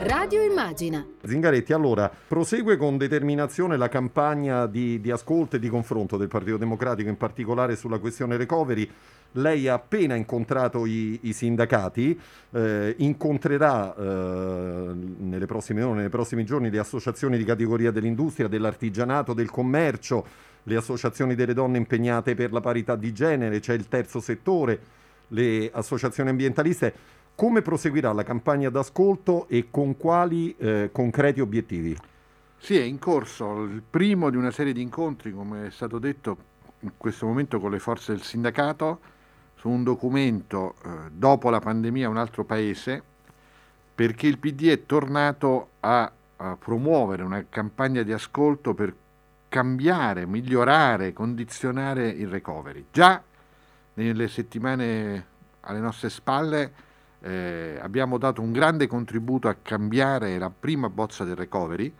[0.00, 1.04] Radio Immagina.
[1.24, 6.56] Zingaretti, allora, prosegue con determinazione la campagna di, di, ascolto e di confronto del Partito
[6.56, 8.88] Democratico, in particolare sulla questione recovery.
[9.32, 12.18] Lei ha appena incontrato i, i sindacati,
[12.52, 19.32] eh, incontrerà eh, nelle prossime ore, nei prossimi giorni le associazioni di categoria dell'industria, dell'artigianato,
[19.32, 20.24] del commercio,
[20.62, 24.78] le associazioni delle donne impegnate per la parità di genere, c'è il terzo settore,
[25.28, 27.16] le associazioni ambientaliste.
[27.38, 31.96] Come proseguirà la campagna d'ascolto e con quali eh, concreti obiettivi?
[32.56, 36.36] Sì, è in corso il primo di una serie di incontri, come è stato detto
[36.80, 38.98] in questo momento con le forze del sindacato,
[39.54, 43.00] su un documento eh, dopo la pandemia un altro paese,
[43.94, 48.92] perché il PD è tornato a, a promuovere una campagna di ascolto per
[49.48, 52.86] cambiare, migliorare, condizionare il recovery.
[52.90, 53.22] Già
[53.94, 55.26] nelle settimane
[55.60, 56.86] alle nostre spalle
[57.20, 61.92] eh, abbiamo dato un grande contributo a cambiare la prima bozza del recovery,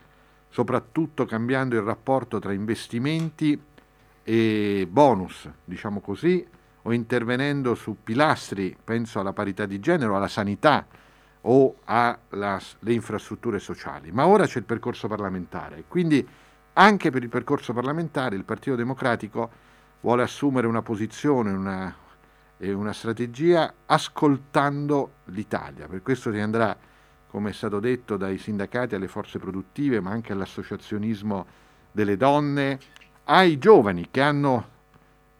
[0.49, 3.59] soprattutto cambiando il rapporto tra investimenti
[4.23, 6.45] e bonus, diciamo così,
[6.83, 10.85] o intervenendo su pilastri, penso alla parità di genere, alla sanità
[11.41, 12.59] o alle
[12.93, 14.11] infrastrutture sociali.
[14.11, 16.25] Ma ora c'è il percorso parlamentare, quindi
[16.73, 19.49] anche per il percorso parlamentare il Partito Democratico
[20.01, 21.93] vuole assumere una posizione, una,
[22.61, 25.87] e una strategia ascoltando l'Italia.
[25.87, 26.77] Per questo si andrà,
[27.27, 31.45] come è stato detto, dai sindacati alle forze produttive, ma anche all'associazionismo
[31.91, 32.77] delle donne,
[33.23, 34.77] ai giovani che hanno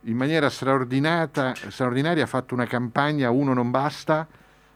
[0.04, 4.26] in maniera straordinaria fatto una campagna Uno non basta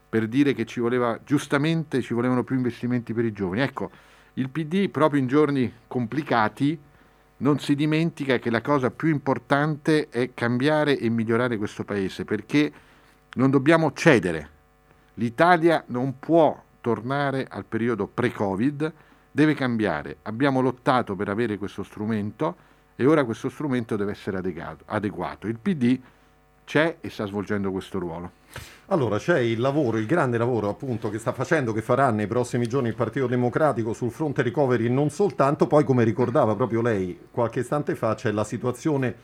[0.10, 3.62] per dire che ci voleva giustamente ci volevano più investimenti per i giovani.
[3.62, 3.90] Ecco,
[4.34, 6.78] il PD proprio in giorni complicati
[7.44, 12.72] non si dimentica che la cosa più importante è cambiare e migliorare questo paese, perché
[13.34, 14.50] non dobbiamo cedere.
[15.16, 18.94] L'Italia non può tornare al periodo pre-Covid,
[19.30, 20.18] deve cambiare.
[20.24, 22.56] Abbiamo lottato per avere questo strumento
[22.96, 24.38] e ora questo strumento deve essere
[24.86, 25.48] adeguato.
[25.48, 26.00] Il PD
[26.66, 28.42] c'è e sta svolgendo questo ruolo.
[28.88, 32.68] Allora c'è il lavoro, il grande lavoro appunto che sta facendo, che farà nei prossimi
[32.68, 37.62] giorni il Partito Democratico sul fronte recovery non soltanto, poi come ricordava proprio lei qualche
[37.62, 39.16] istante fa c'è la situazione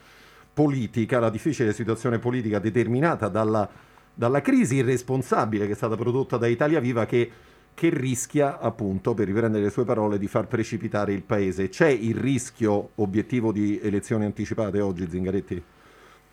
[0.54, 3.70] politica, la difficile situazione politica determinata dalla,
[4.14, 7.30] dalla crisi irresponsabile che è stata prodotta da Italia Viva che,
[7.74, 11.70] che rischia appunto, per riprendere le sue parole, di far precipitare il paese.
[11.70, 15.64] C'è il rischio obiettivo di elezioni anticipate oggi, Zingaretti?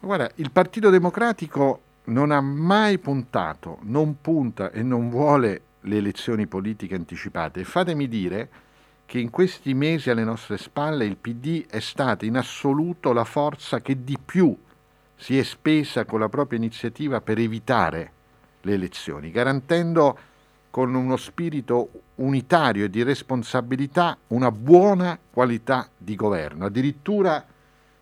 [0.07, 6.47] Guarda, il Partito Democratico non ha mai puntato, non punta e non vuole le elezioni
[6.47, 7.65] politiche anticipate.
[7.65, 8.49] Fatemi dire
[9.05, 13.81] che in questi mesi alle nostre spalle il PD è stata in assoluto la forza
[13.81, 14.57] che di più
[15.17, 18.13] si è spesa con la propria iniziativa per evitare
[18.61, 20.19] le elezioni, garantendo
[20.71, 26.67] con uno spirito unitario e di responsabilità una buona qualità di governo.
[26.67, 27.45] Addirittura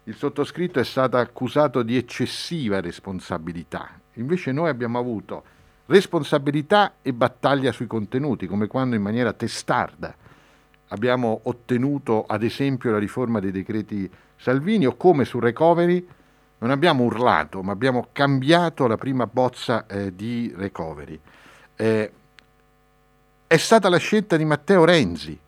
[0.04, 3.90] il sottoscritto è stato accusato di eccessiva responsabilità.
[4.14, 5.42] Invece noi abbiamo avuto
[5.86, 10.14] responsabilità e battaglia sui contenuti, come quando in maniera testarda
[10.88, 16.06] abbiamo ottenuto ad esempio la riforma dei decreti Salvini o come sul recovery
[16.58, 21.18] non abbiamo urlato, ma abbiamo cambiato la prima bozza eh, di recovery.
[21.76, 22.12] Eh,
[23.46, 25.38] è stata la scelta di Matteo Renzi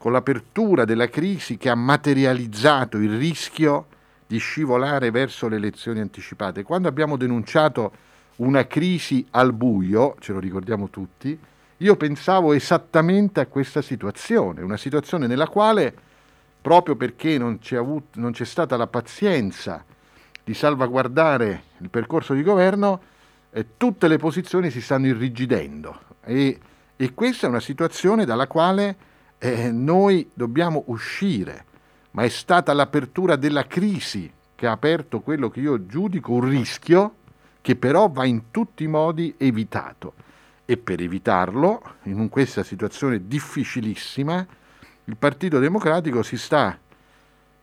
[0.00, 3.88] con l'apertura della crisi che ha materializzato il rischio
[4.26, 6.62] di scivolare verso le elezioni anticipate.
[6.62, 7.92] Quando abbiamo denunciato
[8.36, 11.38] una crisi al buio, ce lo ricordiamo tutti,
[11.76, 15.94] io pensavo esattamente a questa situazione, una situazione nella quale,
[16.62, 19.84] proprio perché non c'è, avuto, non c'è stata la pazienza
[20.42, 23.02] di salvaguardare il percorso di governo,
[23.50, 26.58] eh, tutte le posizioni si stanno irrigidendo e,
[26.96, 29.08] e questa è una situazione dalla quale
[29.42, 31.64] eh, noi dobbiamo uscire,
[32.10, 37.14] ma è stata l'apertura della crisi che ha aperto quello che io giudico un rischio
[37.62, 40.12] che però va in tutti i modi evitato.
[40.66, 44.46] E per evitarlo, in questa situazione difficilissima,
[45.04, 46.78] il Partito Democratico si sta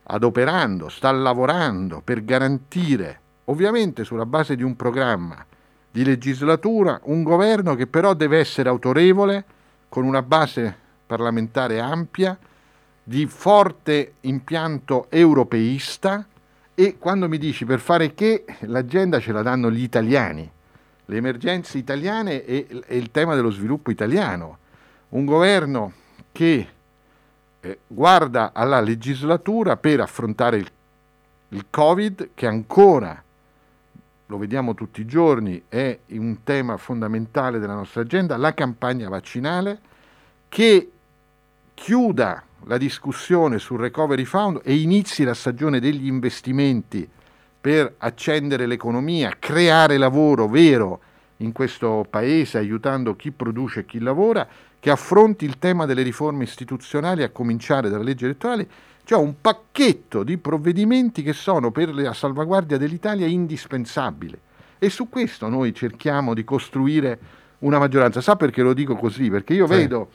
[0.03, 5.45] adoperando, sta lavorando per garantire, ovviamente sulla base di un programma
[5.91, 9.45] di legislatura, un governo che però deve essere autorevole,
[9.88, 12.38] con una base parlamentare ampia,
[13.04, 16.27] di forte impianto europeista
[16.75, 20.51] e quando mi dici per fare che l'agenda ce la danno gli italiani,
[21.06, 24.57] le emergenze italiane e, e il tema dello sviluppo italiano.
[25.09, 25.94] Un governo
[26.33, 26.68] che
[27.62, 30.71] eh, guarda alla legislatura per affrontare il,
[31.50, 33.24] il Covid che ancora
[34.30, 39.80] lo vediamo tutti i giorni, è un tema fondamentale della nostra agenda, la campagna vaccinale,
[40.50, 40.92] che
[41.77, 47.07] chiuda la discussione sul recovery fund e inizi la stagione degli investimenti
[47.62, 51.00] per accendere l'economia, creare lavoro vero
[51.38, 54.47] in questo paese, aiutando chi produce e chi lavora,
[54.79, 58.68] che affronti il tema delle riforme istituzionali, a cominciare dalla legge elettorale,
[59.03, 64.39] cioè un pacchetto di provvedimenti che sono per la salvaguardia dell'Italia indispensabile.
[64.79, 67.19] E su questo noi cerchiamo di costruire
[67.59, 68.19] una maggioranza.
[68.19, 69.29] Sa perché lo dico così?
[69.29, 69.74] Perché io sì.
[69.74, 70.09] vedo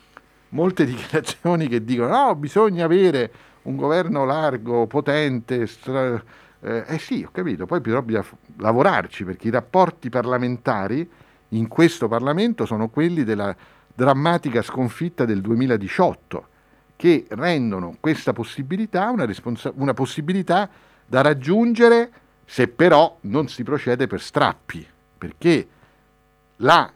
[0.53, 3.33] molte dichiarazioni che dicono no, bisogna avere
[3.63, 6.23] un governo largo, potente, stra-
[6.61, 8.25] eh, eh, sì, ho capito, poi però bisogna
[8.59, 11.09] lavorarci perché i rapporti parlamentari
[11.49, 13.55] in questo Parlamento sono quelli della
[13.95, 16.47] drammatica sconfitta del 2018
[16.97, 20.69] che rendono questa possibilità una, responsa- una possibilità
[21.05, 22.11] da raggiungere
[22.45, 24.87] se però non si procede per strappi,
[25.19, 25.67] perché
[26.57, 26.91] la,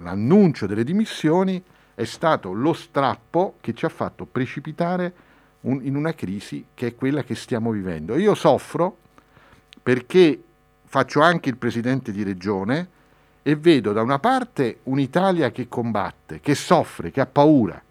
[0.00, 1.62] l'annuncio delle dimissioni
[2.00, 5.12] è stato lo strappo che ci ha fatto precipitare
[5.62, 8.16] un, in una crisi che è quella che stiamo vivendo.
[8.16, 8.96] Io soffro
[9.82, 10.42] perché
[10.86, 12.88] faccio anche il presidente di regione
[13.42, 17.82] e vedo da una parte un'Italia che combatte, che soffre, che ha paura,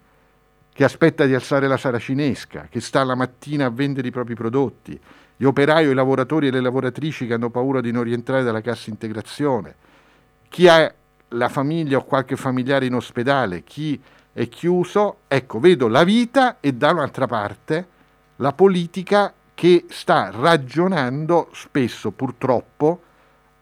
[0.72, 4.98] che aspetta di alzare la saracinesca, che sta la mattina a vendere i propri prodotti,
[5.36, 8.90] gli operai, i lavoratori e le lavoratrici che hanno paura di non rientrare dalla cassa
[8.90, 9.74] integrazione,
[10.48, 10.92] chi ha
[11.30, 14.00] la famiglia o qualche familiare in ospedale, chi
[14.32, 17.88] è chiuso, ecco, vedo la vita e da un'altra parte
[18.36, 23.02] la politica che sta ragionando spesso, purtroppo,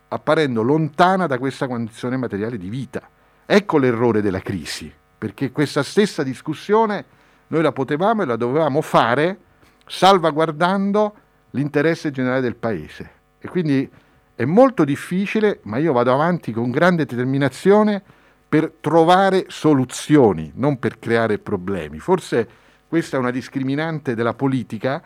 [0.09, 3.03] apparendo lontana da questa condizione materiale di vita.
[3.45, 7.05] Ecco l'errore della crisi, perché questa stessa discussione
[7.49, 9.39] noi la potevamo e la dovevamo fare
[9.87, 11.15] salvaguardando
[11.51, 13.11] l'interesse generale del Paese.
[13.39, 13.91] E quindi
[14.39, 18.01] è molto difficile, ma io vado avanti con grande determinazione
[18.49, 21.99] per trovare soluzioni, non per creare problemi.
[21.99, 22.49] Forse
[22.87, 25.03] questa è una discriminante della politica,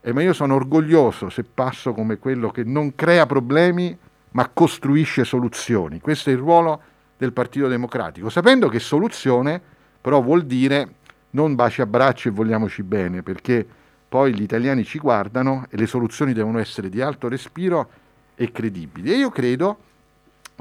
[0.00, 3.98] eh, ma io sono orgoglioso se passo come quello che non crea problemi,
[4.30, 5.98] ma costruisce soluzioni.
[5.98, 6.80] Questo è il ruolo
[7.16, 9.60] del Partito Democratico, sapendo che soluzione
[10.00, 10.94] però vuol dire
[11.30, 13.66] non baci a braccio e vogliamoci bene, perché
[14.08, 18.04] poi gli italiani ci guardano e le soluzioni devono essere di alto respiro
[18.36, 19.12] e credibili.
[19.12, 19.78] E io credo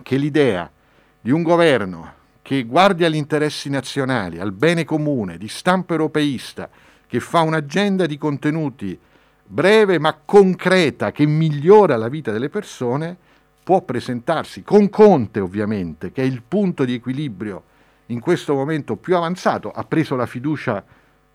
[0.02, 0.70] che l'idea
[1.22, 6.70] di un governo che guardi agli interessi nazionali, al bene comune, di stampo europeista,
[7.08, 8.98] che fa un'agenda di contenuti
[9.48, 13.16] breve ma concreta che migliora la vita delle persone,
[13.64, 17.64] può presentarsi con Conte ovviamente, che è il punto di equilibrio
[18.08, 20.84] in questo momento più avanzato, ha preso la fiducia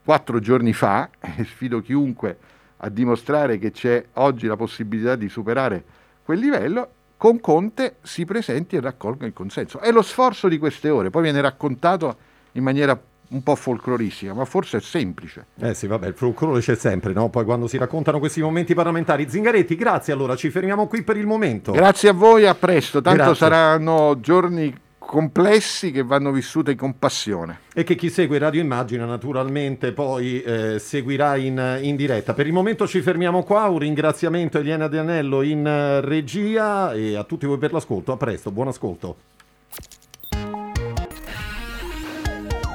[0.04, 2.38] quattro giorni fa e sfido chiunque
[2.78, 5.84] a dimostrare che c'è oggi la possibilità di superare
[6.30, 9.80] quel livello con Conte si presenti e raccolga il consenso.
[9.80, 12.16] È lo sforzo di queste ore, poi viene raccontato
[12.52, 12.96] in maniera
[13.30, 15.46] un po' folcloristica, ma forse è semplice.
[15.58, 17.30] Eh sì, vabbè, il folklore c'è sempre, no?
[17.30, 19.28] Poi quando si raccontano questi momenti parlamentari.
[19.28, 21.72] Zingaretti, grazie allora, ci fermiamo qui per il momento.
[21.72, 23.34] Grazie a voi, a presto, tanto grazie.
[23.34, 24.72] saranno giorni
[25.10, 27.62] complessi che vanno vissuti con passione.
[27.74, 32.32] E che chi segue Radio Immagina naturalmente poi eh, seguirà in, in, diretta.
[32.32, 37.16] Per il momento ci fermiamo qua, un ringraziamento a Eliana Dianello in uh, regia e
[37.16, 38.12] a tutti voi per l'ascolto.
[38.12, 39.16] A presto, buon ascolto.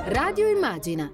[0.08, 1.10] Radio Immagina